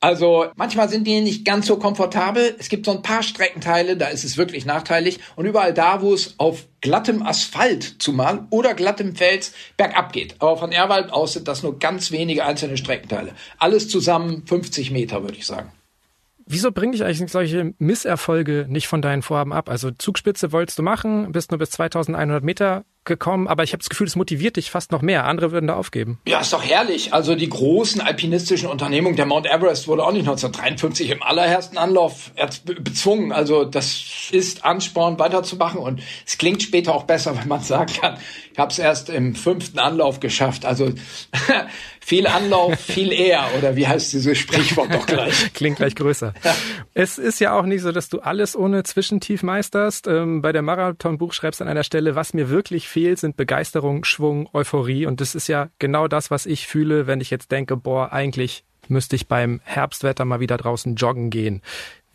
[0.00, 2.54] Also manchmal sind die nicht ganz so komfortabel.
[2.58, 5.20] Es gibt so ein paar Streckenteile, da ist es wirklich nachteilig.
[5.36, 10.36] Und überall da, wo es auf glattem Asphalt zumal oder glattem Fels bergab geht.
[10.38, 13.32] Aber von Erwald aus sind das nur ganz wenige einzelne Streckenteile.
[13.58, 15.72] Alles zusammen 50 Meter, würde ich sagen.
[16.48, 19.68] Wieso bringe ich eigentlich solche Misserfolge nicht von deinen Vorhaben ab?
[19.68, 23.88] Also Zugspitze wolltest du machen, bist nur bis 2100 Meter gekommen, aber ich habe das
[23.88, 25.24] Gefühl, es motiviert dich fast noch mehr.
[25.24, 26.18] Andere würden da aufgeben.
[26.26, 27.14] Ja, ist doch herrlich.
[27.14, 32.32] Also die großen alpinistischen Unternehmungen, der Mount Everest wurde auch nicht 1953 im allerersten Anlauf
[32.64, 33.32] bezwungen.
[33.32, 38.18] Also das ist Ansporn, weiterzumachen und es klingt später auch besser, wenn man sagen kann,
[38.52, 40.64] ich habe es erst im fünften Anlauf geschafft.
[40.64, 40.90] Also
[42.00, 43.44] viel Anlauf, viel eher.
[43.58, 45.52] Oder wie heißt dieses Sprichwort doch gleich?
[45.54, 46.32] Klingt gleich größer.
[46.42, 46.54] Ja.
[46.94, 50.06] Es ist ja auch nicht so, dass du alles ohne Zwischentief meisterst.
[50.06, 54.48] Ähm, bei der Marathon-Buch schreibst an einer Stelle, was mir wirklich fehlt, sind Begeisterung, Schwung,
[54.54, 55.04] Euphorie.
[55.04, 58.64] Und das ist ja genau das, was ich fühle, wenn ich jetzt denke, boah, eigentlich
[58.88, 61.60] müsste ich beim Herbstwetter mal wieder draußen joggen gehen.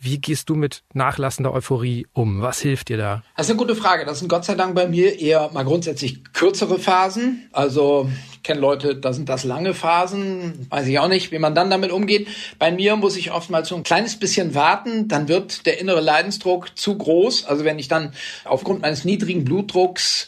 [0.00, 2.42] Wie gehst du mit nachlassender Euphorie um?
[2.42, 3.22] Was hilft dir da?
[3.36, 4.04] Das ist eine gute Frage.
[4.04, 7.48] Das sind Gott sei Dank bei mir eher mal grundsätzlich kürzere Phasen.
[7.52, 10.66] Also ich kenne Leute, da sind das lange Phasen.
[10.68, 12.26] Weiß ich auch nicht, wie man dann damit umgeht.
[12.58, 15.06] Bei mir muss ich oftmals so ein kleines bisschen warten.
[15.06, 17.44] Dann wird der innere Leidensdruck zu groß.
[17.44, 18.12] Also wenn ich dann
[18.44, 20.26] aufgrund meines niedrigen Blutdrucks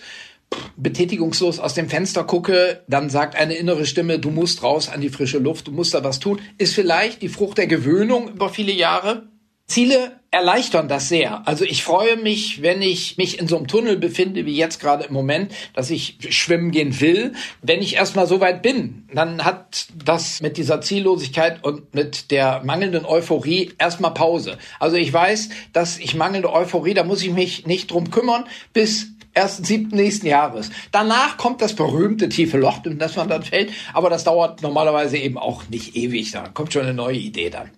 [0.76, 5.08] betätigungslos aus dem Fenster gucke, dann sagt eine innere Stimme, du musst raus an die
[5.08, 6.40] frische Luft, du musst da was tun.
[6.58, 9.28] Ist vielleicht die Frucht der Gewöhnung über viele Jahre.
[9.66, 11.46] Ziele erleichtern das sehr.
[11.48, 15.04] Also ich freue mich, wenn ich mich in so einem Tunnel befinde, wie jetzt gerade
[15.04, 17.32] im Moment, dass ich schwimmen gehen will.
[17.62, 22.62] Wenn ich erstmal so weit bin, dann hat das mit dieser Ziellosigkeit und mit der
[22.64, 24.58] mangelnden Euphorie erstmal Pause.
[24.80, 29.13] Also ich weiß, dass ich mangelnde Euphorie, da muss ich mich nicht drum kümmern, bis
[29.34, 30.70] ersten siebten nächsten Jahres.
[30.92, 35.18] Danach kommt das berühmte tiefe Loch, in das man dann fällt, aber das dauert normalerweise
[35.18, 36.32] eben auch nicht ewig.
[36.32, 37.70] Da kommt schon eine neue Idee dann.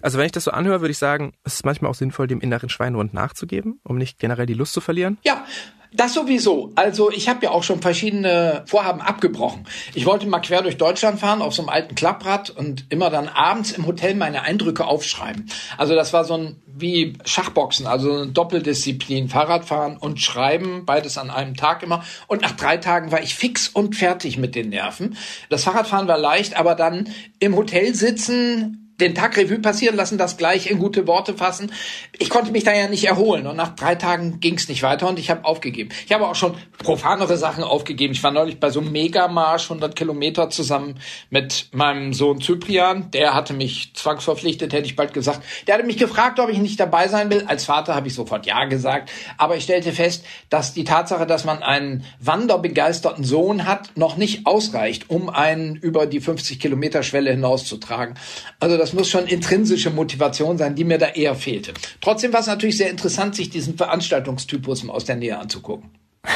[0.00, 2.40] Also wenn ich das so anhöre, würde ich sagen, es ist manchmal auch sinnvoll, dem
[2.40, 5.18] inneren Schweinehund nachzugeben, um nicht generell die Lust zu verlieren.
[5.24, 5.44] Ja,
[5.92, 6.72] das sowieso.
[6.74, 9.66] Also ich habe ja auch schon verschiedene Vorhaben abgebrochen.
[9.94, 13.28] Ich wollte mal quer durch Deutschland fahren auf so einem alten Klapprad und immer dann
[13.28, 15.50] abends im Hotel meine Eindrücke aufschreiben.
[15.76, 21.30] Also das war so ein wie Schachboxen, also eine Doppeldisziplin, Fahrradfahren und Schreiben, beides an
[21.30, 22.04] einem Tag immer.
[22.28, 25.16] Und nach drei Tagen war ich fix und fertig mit den Nerven.
[25.48, 27.08] Das Fahrradfahren war leicht, aber dann
[27.40, 31.72] im Hotel sitzen, den Tag Revue passieren lassen, das gleich in gute Worte fassen.
[32.18, 35.08] Ich konnte mich da ja nicht erholen und nach drei Tagen ging es nicht weiter
[35.08, 35.90] und ich habe aufgegeben.
[36.06, 38.12] Ich habe auch schon profanere Sachen aufgegeben.
[38.12, 40.98] Ich war neulich bei so einem Megamarsch 100 Kilometer zusammen
[41.30, 43.10] mit meinem Sohn Cyprian.
[43.12, 45.42] Der hatte mich zwangsverpflichtet, hätte ich bald gesagt.
[45.66, 47.44] Der hatte mich gefragt, ob ich nicht dabei sein will.
[47.46, 49.10] Als Vater habe ich sofort ja gesagt.
[49.36, 54.46] Aber ich stellte fest, dass die Tatsache, dass man einen wanderbegeisterten Sohn hat, noch nicht
[54.46, 58.16] ausreicht, um einen über die 50 Kilometer Schwelle hinauszutragen.
[58.60, 61.74] Also das das muss schon intrinsische Motivation sein, die mir da eher fehlte.
[62.00, 65.90] Trotzdem war es natürlich sehr interessant, sich diesen Veranstaltungstypus aus der Nähe anzugucken.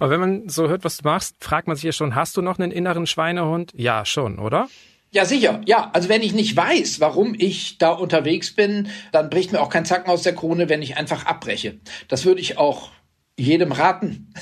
[0.00, 2.42] Aber wenn man so hört, was du machst, fragt man sich ja schon, hast du
[2.42, 3.72] noch einen inneren Schweinehund?
[3.76, 4.68] Ja, schon, oder?
[5.10, 5.60] Ja, sicher.
[5.66, 9.68] Ja, also wenn ich nicht weiß, warum ich da unterwegs bin, dann bricht mir auch
[9.68, 11.80] kein Zacken aus der Krone, wenn ich einfach abbreche.
[12.08, 12.92] Das würde ich auch
[13.40, 14.32] jedem raten.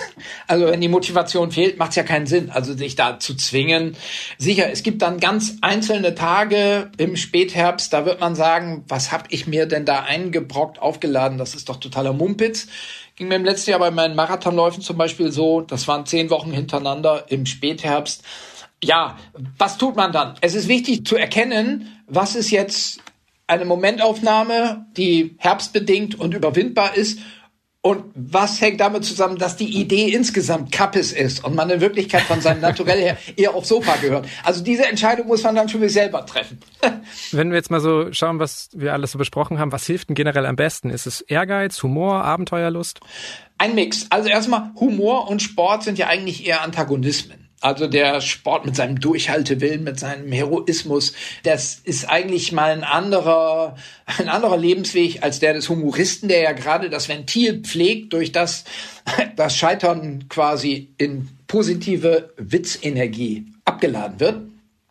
[0.46, 3.96] Also wenn die Motivation fehlt, macht es ja keinen Sinn, also sich da zu zwingen.
[4.38, 9.32] Sicher, es gibt dann ganz einzelne Tage im Spätherbst, da wird man sagen, was hab
[9.32, 11.38] ich mir denn da eingebrockt, aufgeladen?
[11.38, 12.66] Das ist doch totaler Mumpitz.
[13.16, 16.52] Ging mir im letzten Jahr bei meinen Marathonläufen zum Beispiel so, das waren zehn Wochen
[16.52, 18.22] hintereinander im Spätherbst.
[18.82, 19.16] Ja,
[19.58, 20.34] was tut man dann?
[20.40, 23.00] Es ist wichtig zu erkennen, was ist jetzt
[23.48, 27.18] eine Momentaufnahme, die herbstbedingt und überwindbar ist
[27.88, 32.20] Und was hängt damit zusammen, dass die Idee insgesamt Kappes ist und man in Wirklichkeit
[32.20, 34.28] von seinem Naturell her eher aufs Sofa gehört?
[34.44, 36.60] Also diese Entscheidung muss man dann schon wieder selber treffen.
[37.32, 40.16] Wenn wir jetzt mal so schauen, was wir alles so besprochen haben, was hilft denn
[40.16, 40.90] generell am besten?
[40.90, 43.00] Ist es Ehrgeiz, Humor, Abenteuerlust?
[43.56, 44.04] Ein Mix.
[44.10, 47.47] Also erstmal, Humor und Sport sind ja eigentlich eher Antagonismen.
[47.60, 53.76] Also der Sport mit seinem Durchhaltewillen, mit seinem Heroismus, das ist eigentlich mal ein anderer,
[54.18, 58.64] ein anderer Lebensweg als der des Humoristen, der ja gerade das Ventil pflegt, durch das
[59.36, 64.42] das Scheitern quasi in positive Witzenergie abgeladen wird.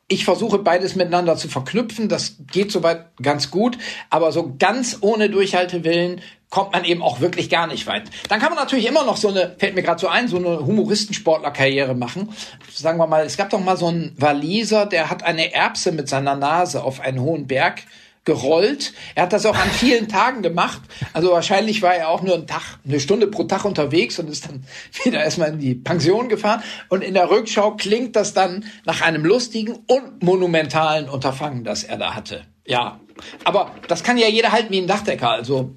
[0.10, 2.08] Ich versuche beides miteinander zu verknüpfen.
[2.08, 3.78] Das geht soweit ganz gut.
[4.10, 8.10] Aber so ganz ohne Durchhaltewillen kommt man eben auch wirklich gar nicht weit.
[8.30, 10.66] Dann kann man natürlich immer noch so eine, fällt mir gerade so ein, so eine
[10.66, 12.30] Humoristensportlerkarriere machen.
[12.74, 16.08] Sagen wir mal, es gab doch mal so einen Waliser, der hat eine Erbse mit
[16.08, 17.84] seiner Nase auf einen hohen Berg
[18.28, 18.94] gerollt.
[19.16, 20.82] Er hat das auch an vielen Tagen gemacht.
[21.14, 24.48] Also wahrscheinlich war er auch nur einen Tag, eine Stunde pro Tag unterwegs und ist
[24.48, 24.64] dann
[25.04, 26.62] wieder erstmal in die Pension gefahren.
[26.90, 31.98] Und in der Rückschau klingt das dann nach einem lustigen und monumentalen Unterfangen, das er
[31.98, 32.46] da hatte.
[32.66, 33.00] Ja.
[33.44, 35.32] Aber das kann ja jeder halten wie ein Dachdecker.
[35.32, 35.76] Also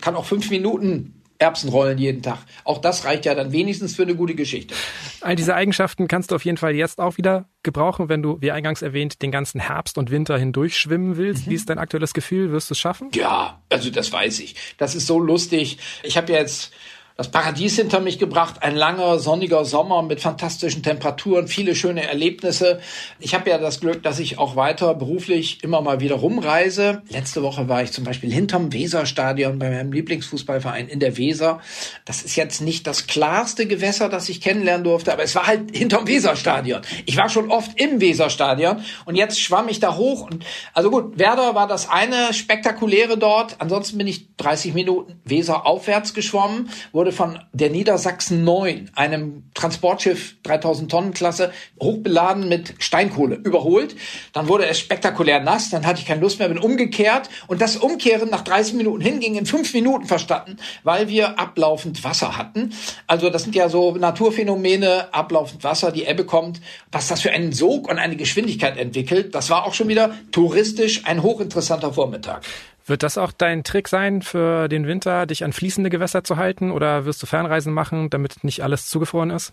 [0.00, 2.38] kann auch fünf Minuten Erbsen rollen jeden Tag.
[2.64, 4.74] Auch das reicht ja dann wenigstens für eine gute Geschichte.
[5.22, 8.52] All diese Eigenschaften kannst du auf jeden Fall jetzt auch wieder gebrauchen, wenn du, wie
[8.52, 11.46] eingangs erwähnt, den ganzen Herbst und Winter hindurch schwimmen willst.
[11.46, 11.50] Mhm.
[11.50, 12.52] Wie ist dein aktuelles Gefühl?
[12.52, 13.08] Wirst du es schaffen?
[13.14, 14.54] Ja, also das weiß ich.
[14.76, 15.78] Das ist so lustig.
[16.02, 16.72] Ich habe jetzt
[17.20, 22.80] das Paradies hinter mich gebracht, ein langer, sonniger Sommer mit fantastischen Temperaturen, viele schöne Erlebnisse.
[23.18, 27.02] Ich habe ja das Glück, dass ich auch weiter beruflich immer mal wieder rumreise.
[27.10, 31.60] Letzte Woche war ich zum Beispiel hinterm Weserstadion bei meinem Lieblingsfußballverein in der Weser.
[32.06, 35.76] Das ist jetzt nicht das klarste Gewässer, das ich kennenlernen durfte, aber es war halt
[35.76, 36.80] hinterm Weserstadion.
[37.04, 41.18] Ich war schon oft im Weserstadion und jetzt schwamm ich da hoch und also gut,
[41.18, 43.56] Werder war das eine spektakuläre dort.
[43.58, 49.44] Ansonsten bin ich 30 Minuten Weser aufwärts geschwommen, wurde wurde von der Niedersachsen 9, einem
[49.54, 53.96] Transportschiff 3000 Tonnen Klasse, hochbeladen mit Steinkohle, überholt.
[54.32, 57.76] Dann wurde es spektakulär nass, dann hatte ich keine Lust mehr, bin umgekehrt und das
[57.76, 62.72] Umkehren nach 30 Minuten hin ging in fünf Minuten verstanden, weil wir ablaufend Wasser hatten.
[63.06, 66.60] Also das sind ja so Naturphänomene, ablaufend Wasser, die Ebbe kommt,
[66.92, 69.34] was das für einen Sog und eine Geschwindigkeit entwickelt.
[69.34, 72.44] Das war auch schon wieder touristisch ein hochinteressanter Vormittag.
[72.90, 76.72] Wird das auch dein Trick sein für den Winter, dich an fließende Gewässer zu halten
[76.72, 79.52] oder wirst du Fernreisen machen, damit nicht alles zugefroren ist?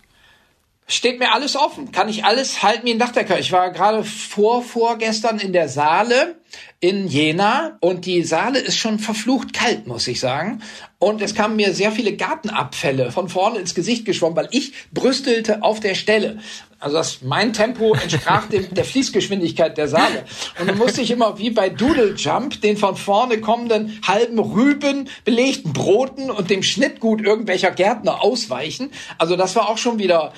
[0.88, 3.38] Steht mir alles offen, kann ich alles halten wie ein Dachdecker.
[3.38, 6.40] Ich war gerade vor vorgestern in der Saale
[6.80, 10.60] in Jena und die Saale ist schon verflucht kalt, muss ich sagen.
[10.98, 15.62] Und es kamen mir sehr viele Gartenabfälle von vorne ins Gesicht geschwommen, weil ich brüstelte
[15.62, 16.40] auf der Stelle.
[16.80, 20.24] Also das, mein Tempo entsprach dem, der Fließgeschwindigkeit der Saale.
[20.60, 25.08] Und dann musste ich immer wie bei Doodle Jump den von vorne kommenden halben Rüben
[25.24, 28.92] belegten Broten und dem Schnittgut irgendwelcher Gärtner ausweichen.
[29.18, 30.32] Also das war auch schon wieder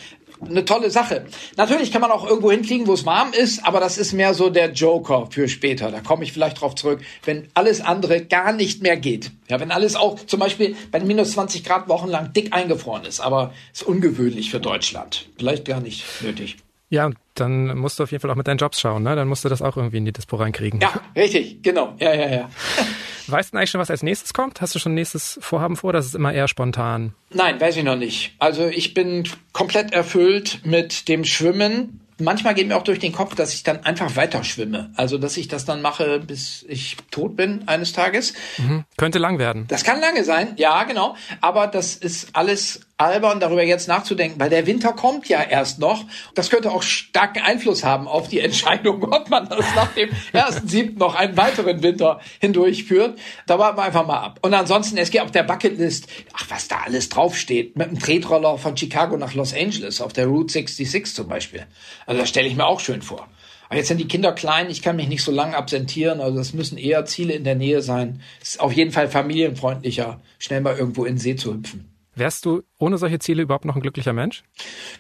[0.49, 1.27] eine tolle Sache.
[1.57, 4.51] Natürlich kann man auch irgendwo hinfliegen, wo es warm ist, aber das ist mehr so
[4.51, 5.91] der Joker für später.
[5.91, 9.31] Da komme ich vielleicht drauf zurück, wenn alles andere gar nicht mehr geht.
[9.49, 13.53] Ja, wenn alles auch zum Beispiel bei minus 20 Grad wochenlang dick eingefroren ist, aber
[13.73, 15.29] ist ungewöhnlich für Deutschland.
[15.37, 16.57] Vielleicht gar nicht nötig.
[16.89, 19.17] Ja, dann musst du auf jeden Fall auch mit deinen Jobs schauen, ne?
[19.17, 20.81] Dann musst du das auch irgendwie in die Dispo reinkriegen.
[20.81, 21.95] Ja, richtig, genau.
[21.99, 22.51] Ja, ja, ja.
[23.27, 24.61] Weißt du eigentlich schon, was als nächstes kommt?
[24.61, 25.93] Hast du schon ein nächstes Vorhaben vor?
[25.93, 27.15] Das ist immer eher spontan.
[27.33, 28.35] Nein, weiß ich noch nicht.
[28.39, 33.35] Also ich bin komplett erfüllt mit dem Schwimmen manchmal geht mir auch durch den Kopf,
[33.35, 34.93] dass ich dann einfach weiter schwimme.
[34.97, 38.35] Also, dass ich das dann mache, bis ich tot bin eines Tages.
[38.59, 38.85] Mhm.
[38.97, 39.67] Könnte lang werden.
[39.69, 41.17] Das kann lange sein, ja, genau.
[41.41, 46.05] Aber das ist alles albern, darüber jetzt nachzudenken, weil der Winter kommt ja erst noch.
[46.35, 50.69] Das könnte auch starken Einfluss haben auf die Entscheidung, ob man das nach dem ersten
[50.69, 53.19] siebten noch einen weiteren Winter hindurchführt.
[53.47, 54.39] Da warten wir einfach mal ab.
[54.43, 58.59] Und ansonsten, es geht auf der Bucketlist, ach, was da alles draufsteht, mit einem Tretroller
[58.59, 61.67] von Chicago nach Los Angeles, auf der Route 66 zum Beispiel.
[62.11, 63.29] Also das stelle ich mir auch schön vor.
[63.69, 66.53] Aber jetzt sind die Kinder klein, ich kann mich nicht so lange absentieren, also das
[66.53, 68.21] müssen eher Ziele in der Nähe sein.
[68.43, 71.89] Es ist auf jeden Fall familienfreundlicher, schnell mal irgendwo in den See zu hüpfen.
[72.17, 74.43] Wärst du ohne solche Ziele überhaupt noch ein glücklicher Mensch?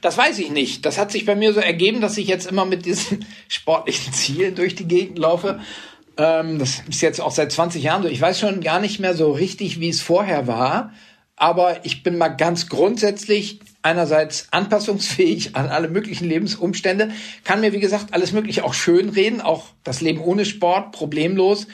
[0.02, 0.86] Das weiß ich nicht.
[0.86, 4.54] Das hat sich bei mir so ergeben, dass ich jetzt immer mit diesen sportlichen Zielen
[4.54, 5.58] durch die Gegend laufe.
[6.16, 8.08] Ähm, das ist jetzt auch seit 20 Jahren so.
[8.08, 10.92] Ich weiß schon gar nicht mehr so richtig, wie es vorher war.
[11.40, 17.12] Aber ich bin mal ganz grundsätzlich einerseits anpassungsfähig an alle möglichen Lebensumstände,
[17.44, 21.66] kann mir, wie gesagt, alles Mögliche auch schön reden, auch das Leben ohne Sport, problemlos.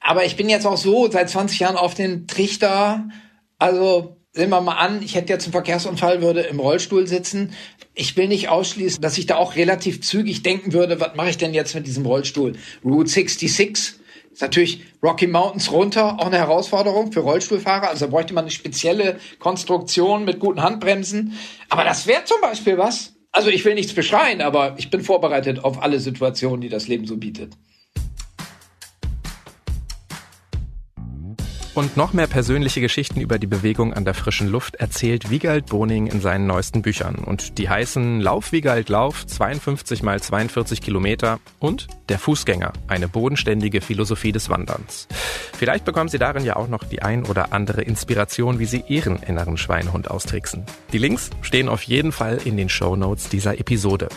[0.00, 3.08] Aber ich bin jetzt auch so seit 20 Jahren auf den Trichter.
[3.56, 7.52] Also sehen wir mal an, ich hätte jetzt einen Verkehrsunfall, würde im Rollstuhl sitzen.
[7.94, 11.38] Ich will nicht ausschließen, dass ich da auch relativ zügig denken würde, was mache ich
[11.38, 12.54] denn jetzt mit diesem Rollstuhl?
[12.84, 13.94] Route 66
[14.34, 17.88] Ist natürlich Rocky Mountains runter auch eine Herausforderung für Rollstuhlfahrer.
[17.88, 21.38] Also bräuchte man eine spezielle Konstruktion mit guten Handbremsen.
[21.68, 23.14] Aber das wäre zum Beispiel was.
[23.30, 27.06] Also ich will nichts beschreien, aber ich bin vorbereitet auf alle Situationen, die das Leben
[27.06, 27.52] so bietet.
[31.74, 36.06] Und noch mehr persönliche Geschichten über die Bewegung an der frischen Luft erzählt Wiegald Boning
[36.06, 37.16] in seinen neuesten Büchern.
[37.16, 43.80] Und die heißen Lauf Wiegald Lauf, 52 mal 42 Kilometer und Der Fußgänger, eine bodenständige
[43.80, 45.08] Philosophie des Wanderns.
[45.52, 49.16] Vielleicht bekommen Sie darin ja auch noch die ein oder andere Inspiration, wie Sie Ihren
[49.24, 50.64] inneren Schweinehund austricksen.
[50.92, 54.08] Die Links stehen auf jeden Fall in den Show Notes dieser Episode.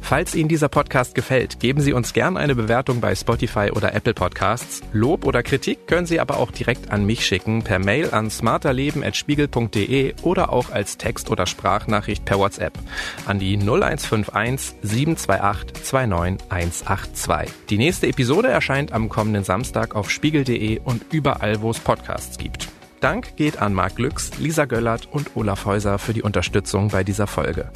[0.00, 4.14] Falls Ihnen dieser Podcast gefällt, geben Sie uns gern eine Bewertung bei Spotify oder Apple
[4.14, 4.80] Podcasts.
[4.92, 10.14] Lob oder Kritik können Sie aber auch direkt an mich schicken, per Mail an smarterleben.spiegel.de
[10.22, 12.78] oder auch als Text- oder Sprachnachricht per WhatsApp
[13.26, 17.54] an die 0151 728 29182.
[17.68, 22.68] Die nächste Episode erscheint am kommenden Samstag auf spiegel.de und überall, wo es Podcasts gibt.
[23.00, 27.26] Dank geht an Marc Glücks, Lisa Göllert und Olaf Häuser für die Unterstützung bei dieser
[27.26, 27.70] Folge.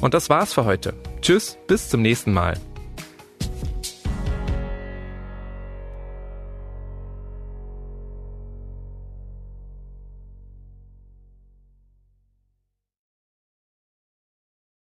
[0.00, 0.94] Und das war's für heute.
[1.20, 2.54] Tschüss, bis zum nächsten Mal.